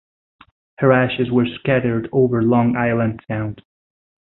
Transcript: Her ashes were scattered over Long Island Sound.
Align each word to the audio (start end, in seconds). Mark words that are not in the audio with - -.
Her 0.79 0.91
ashes 0.93 1.29
were 1.29 1.45
scattered 1.45 2.09
over 2.11 2.41
Long 2.41 2.75
Island 2.75 3.23
Sound. 3.27 3.61